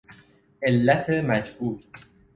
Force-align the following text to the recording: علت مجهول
علت 0.63 1.09
مجهول 1.09 1.81